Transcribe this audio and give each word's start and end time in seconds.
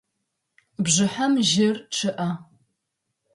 Бжыхьэм 0.83 1.33
жьыр 1.49 1.77
чъыӏэ. 1.95 2.29